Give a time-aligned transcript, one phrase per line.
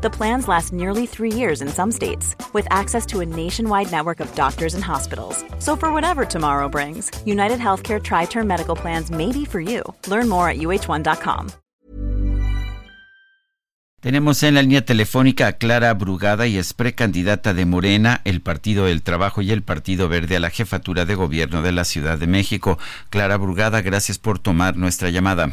[0.00, 4.20] The plans last nearly three years in some states, with access to a nationwide network
[4.20, 5.44] of doctors and hospitals.
[5.58, 9.82] So, for whatever tomorrow brings, United Healthcare Tri Term Medical Plans may be for you.
[10.06, 11.48] Learn more at uh1.com.
[14.00, 18.84] Tenemos en la línea telefónica a Clara Brugada y es precandidata de Morena, el Partido
[18.84, 22.28] del Trabajo y el Partido Verde a la jefatura de gobierno de la Ciudad de
[22.28, 22.78] México.
[23.10, 25.50] Clara Brugada, gracias por tomar nuestra llamada.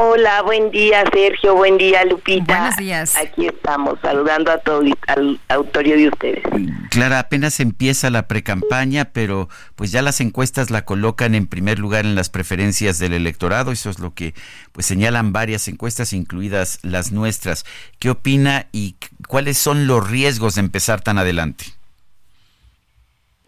[0.00, 2.58] Hola, buen día Sergio, buen día Lupita.
[2.58, 3.16] Buenos días.
[3.16, 6.42] Aquí estamos saludando a todo al auditorio de ustedes.
[6.90, 12.04] Clara, apenas empieza la precampaña, pero pues ya las encuestas la colocan en primer lugar
[12.04, 14.34] en las preferencias del electorado, eso es lo que
[14.70, 17.64] pues señalan varias encuestas incluidas las nuestras.
[17.98, 18.94] ¿Qué opina y
[19.26, 21.64] cuáles son los riesgos de empezar tan adelante?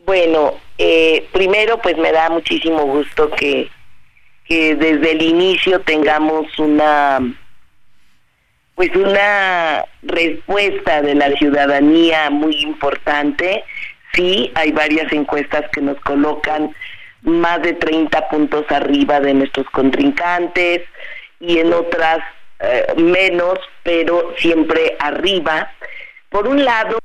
[0.05, 3.71] Bueno, eh, primero pues me da muchísimo gusto que
[4.45, 7.21] que desde el inicio tengamos una
[8.75, 13.63] pues una respuesta de la ciudadanía muy importante.
[14.15, 16.75] Sí, hay varias encuestas que nos colocan
[17.23, 20.83] más de 30 puntos arriba de nuestros contrincantes
[21.41, 22.21] y en otras
[22.61, 25.71] eh, menos, pero siempre arriba.
[26.31, 26.99] Por un lado,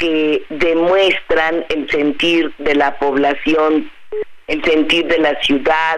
[0.00, 3.90] que demuestran el sentir de la población,
[4.46, 5.96] el sentir de la ciudad,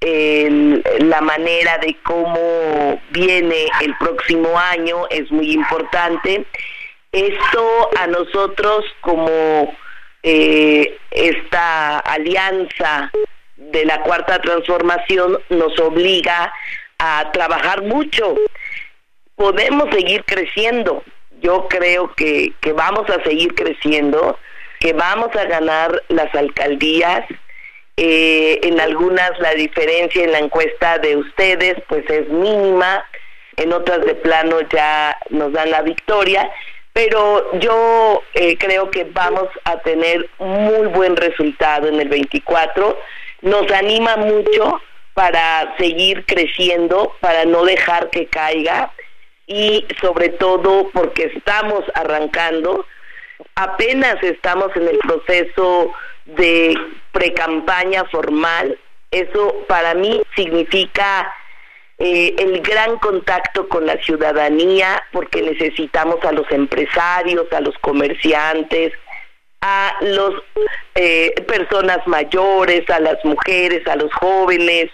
[0.00, 6.44] la manera de cómo viene el próximo año es muy importante.
[7.12, 9.74] Esto a nosotros como
[10.22, 13.10] eh, esta alianza
[13.56, 16.52] de la cuarta transformación nos obliga
[16.98, 18.34] a trabajar mucho.
[19.34, 21.02] Podemos seguir creciendo.
[21.40, 24.38] Yo creo que, que vamos a seguir creciendo,
[24.80, 27.24] que vamos a ganar las alcaldías,
[27.96, 33.04] eh, en algunas la diferencia en la encuesta de ustedes pues es mínima,
[33.56, 36.50] en otras de plano ya nos dan la victoria,
[36.92, 42.98] pero yo eh, creo que vamos a tener muy buen resultado en el 24.
[43.42, 44.80] Nos anima mucho
[45.14, 48.92] para seguir creciendo, para no dejar que caiga
[49.46, 52.84] y sobre todo porque estamos arrancando,
[53.54, 55.92] apenas estamos en el proceso
[56.26, 56.76] de
[57.16, 58.78] precampaña formal.
[59.10, 61.32] Eso para mí significa
[61.98, 68.92] eh, el gran contacto con la ciudadanía, porque necesitamos a los empresarios, a los comerciantes,
[69.62, 70.32] a las
[70.94, 74.90] eh, personas mayores, a las mujeres, a los jóvenes,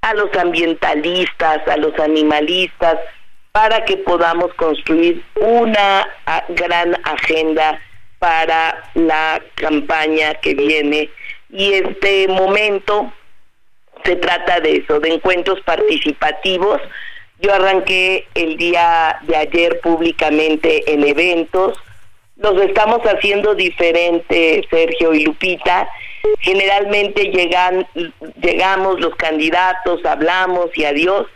[0.00, 2.98] a los ambientalistas, a los animalistas,
[3.52, 6.08] para que podamos construir una
[6.48, 7.78] gran agenda
[8.18, 11.10] para la campaña que viene
[11.52, 13.12] y este momento
[14.04, 16.80] se trata de eso, de encuentros participativos.
[17.40, 21.78] Yo arranqué el día de ayer públicamente en eventos.
[22.36, 25.88] Los estamos haciendo diferente, Sergio y Lupita.
[26.40, 27.86] Generalmente llegan,
[28.40, 31.26] llegamos los candidatos, hablamos y adiós.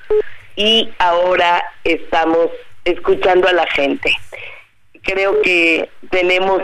[0.56, 2.48] Y ahora estamos
[2.84, 4.16] escuchando a la gente
[5.06, 6.62] creo que tenemos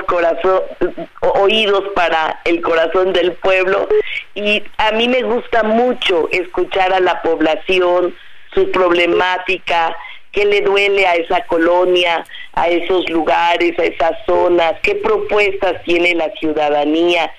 [1.21, 3.89] oídos para el corazón del pueblo
[4.35, 8.15] y a mí me gusta mucho escuchar a la población,
[8.53, 9.97] su problemática,
[10.33, 16.15] qué le duele a esa colonia, a esos lugares, a esas zonas, qué propuestas tiene
[16.15, 17.33] la ciudadanía.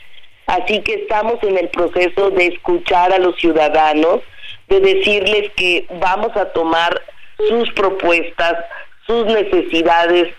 [0.47, 4.22] Así que estamos en el proceso de escuchar a los ciudadanos,
[4.70, 7.02] de decirles que vamos a tomar
[7.50, 8.56] sus propuestas,
[9.06, 10.34] sus necesidades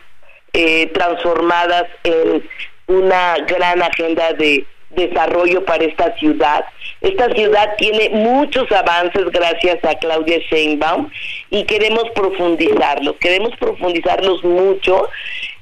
[0.55, 2.43] eh, transformadas en
[2.87, 6.65] una gran agenda de desarrollo para esta ciudad.
[7.01, 11.11] Esta ciudad tiene muchos avances gracias a Claudia Sheinbaum
[11.51, 15.09] y queremos profundizarlos, queremos profundizarlos mucho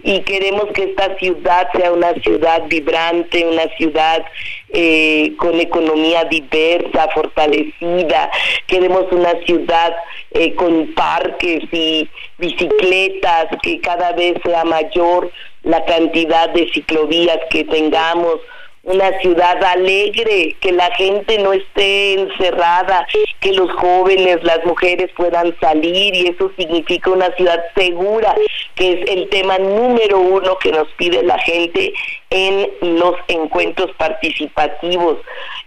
[0.05, 4.25] y queremos que esta ciudad sea una ciudad vibrante, una ciudad
[4.70, 8.31] eh, con economía diversa, fortalecida.
[8.67, 9.94] Queremos una ciudad
[10.32, 12.08] eh, con parques y
[12.38, 15.31] bicicletas, que cada vez sea mayor
[15.62, 18.40] la cantidad de ciclovías que tengamos
[18.84, 23.06] una ciudad alegre, que la gente no esté encerrada,
[23.40, 28.34] que los jóvenes, las mujeres puedan salir y eso significa una ciudad segura,
[28.75, 31.93] que es el tema número uno que nos pide la gente
[32.31, 35.19] en los encuentros participativos.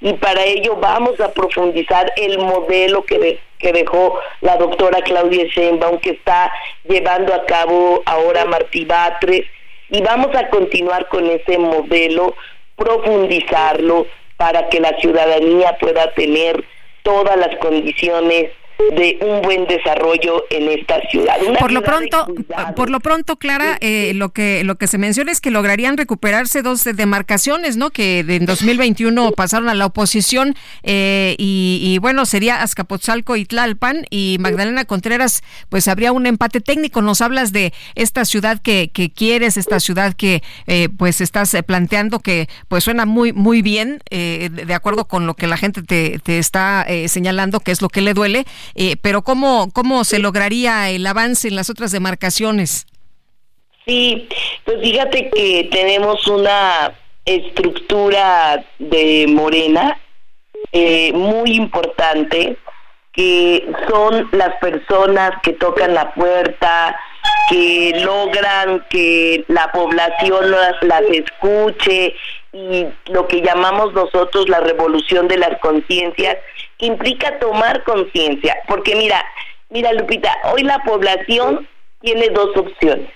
[0.02, 6.00] Y para ello vamos a profundizar el modelo que que dejó la doctora Claudia Sheinbaum,
[6.00, 6.52] que está
[6.88, 9.46] llevando a cabo ahora Martí Batres,
[9.90, 12.36] y vamos a continuar con ese modelo,
[12.76, 14.08] profundizarlo
[14.38, 16.64] para que la ciudadanía pueda tener
[17.04, 18.52] todas las condiciones
[18.92, 21.36] de un buen desarrollo en esta ciudad.
[21.60, 22.28] por lo pronto,
[22.76, 26.62] por lo pronto, Clara, eh, lo que lo que se menciona es que lograrían recuperarse
[26.62, 27.90] dos demarcaciones, ¿no?
[27.90, 34.38] Que en 2021 pasaron a la oposición eh, y, bueno sería Azcapotzalco y Tlalpan y
[34.40, 37.02] Magdalena Contreras, pues habría un empate técnico.
[37.02, 42.20] Nos hablas de esta ciudad que, que quieres, esta ciudad que eh, pues estás planteando
[42.20, 46.40] que pues suena muy muy bien de acuerdo con lo que la gente te, te
[46.40, 48.46] está señalando que es lo que le duele.
[48.74, 52.88] Eh, pero ¿cómo, ¿cómo se lograría el avance en las otras demarcaciones?
[53.86, 54.28] Sí,
[54.64, 56.94] pues fíjate que tenemos una
[57.26, 60.00] estructura de Morena
[60.72, 62.58] eh, muy importante,
[63.14, 66.96] que son las personas que tocan la puerta,
[67.50, 72.16] que logran que la población las, las escuche
[72.52, 76.38] y lo que llamamos nosotros la revolución de las conciencias,
[76.80, 79.24] implica tomar conciencia, porque mira,
[79.70, 81.68] mira Lupita, hoy la población
[82.02, 83.10] tiene dos opciones,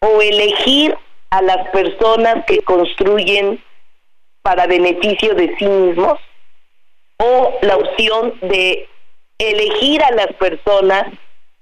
[0.00, 0.96] o elegir
[1.30, 3.62] a las personas que construyen
[4.42, 6.18] para beneficio de sí mismos,
[7.18, 8.88] o la opción de
[9.38, 11.06] elegir a las personas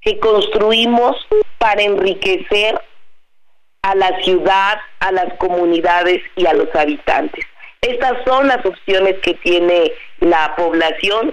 [0.01, 1.17] que construimos
[1.59, 2.81] para enriquecer
[3.83, 7.45] a la ciudad, a las comunidades y a los habitantes.
[7.81, 11.33] Estas son las opciones que tiene la población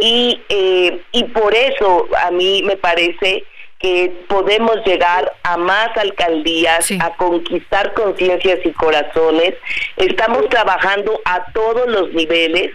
[0.00, 3.44] y, eh, y por eso a mí me parece
[3.78, 9.54] que podemos llegar a más alcaldías, a conquistar conciencias y corazones.
[9.96, 12.70] Estamos trabajando a todos los niveles.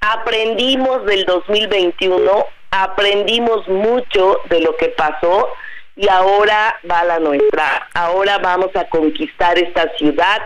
[0.00, 5.48] Aprendimos del 2021, aprendimos mucho de lo que pasó
[5.96, 7.88] y ahora va la nuestra.
[7.94, 10.42] Ahora vamos a conquistar esta ciudad,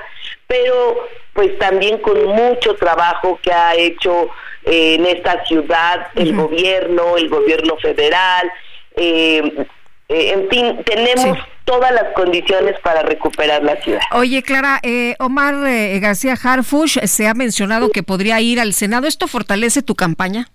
[0.46, 4.28] pero pues también con mucho trabajo que ha hecho
[4.64, 8.50] eh, en esta ciudad el gobierno, el gobierno federal,
[8.96, 9.66] eh,
[10.08, 14.00] eh, en fin, tenemos todas las condiciones para recuperar la ciudad.
[14.12, 14.80] Oye, Clara,
[15.18, 15.54] Omar
[16.00, 19.06] García Harfush se ha mencionado que podría ir al Senado.
[19.06, 20.48] ¿Esto fortalece tu campaña?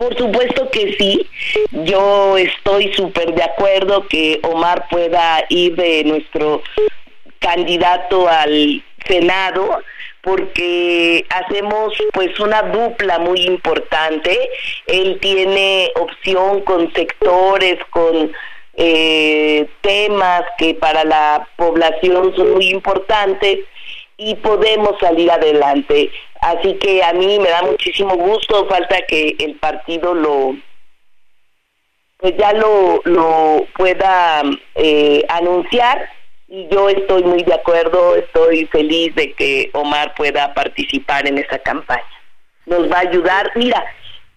[0.00, 1.26] Por supuesto que sí.
[1.84, 6.62] Yo estoy súper de acuerdo que Omar pueda ir de nuestro
[7.40, 9.82] candidato al Senado
[10.22, 14.38] porque hacemos pues una dupla muy importante.
[14.86, 18.32] Él tiene opción con sectores, con
[18.74, 23.60] eh, temas que para la población son muy importantes
[24.16, 26.10] y podemos salir adelante.
[26.42, 30.56] Así que a mí me da muchísimo gusto, falta que el partido lo
[32.18, 34.42] pues ya lo, lo pueda
[34.74, 36.06] eh, anunciar
[36.50, 41.58] y yo estoy muy de acuerdo, estoy feliz de que Omar pueda participar en esa
[41.60, 42.02] campaña.
[42.66, 43.52] Nos va a ayudar.
[43.54, 43.82] Mira,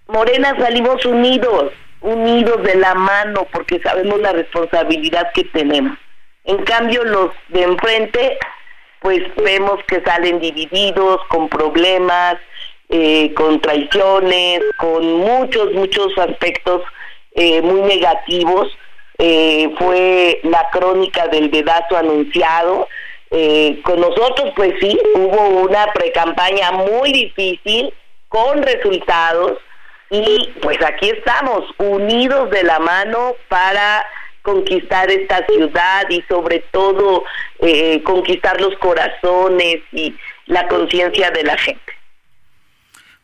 [0.08, 5.98] Morena salimos unidos, unidos de la mano, porque sabemos la responsabilidad que tenemos.
[6.44, 8.38] En cambio, los de enfrente,
[9.00, 12.38] pues vemos que salen divididos, con problemas,
[12.90, 16.84] eh, con traiciones, con muchos, muchos aspectos
[17.34, 18.68] eh, muy negativos
[19.18, 22.88] eh, fue la crónica del dedazo anunciado.
[23.32, 27.94] Eh, con nosotros, pues sí, hubo una precampaña muy difícil,
[28.30, 29.58] con resultados,
[30.10, 34.06] y pues aquí estamos, unidos de la mano para
[34.44, 37.24] conquistar esta ciudad y sobre todo
[37.60, 40.16] eh, conquistar los corazones y
[40.46, 41.93] la conciencia de la gente.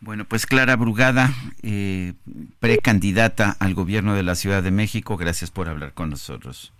[0.01, 1.29] Bueno, pues Clara Brugada,
[1.61, 2.13] eh,
[2.59, 6.71] precandidata al gobierno de la Ciudad de México, gracias por hablar con nosotros.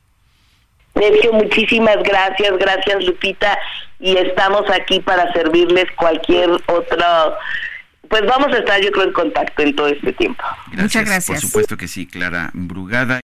[0.94, 3.58] Sergio, muchísimas gracias, gracias Lupita,
[4.00, 7.38] y estamos aquí para servirles cualquier otro,
[8.10, 10.44] pues vamos a estar yo creo en contacto en todo este tiempo.
[10.72, 11.42] Muchas gracias.
[11.42, 13.20] Por supuesto que sí, Clara Brugada.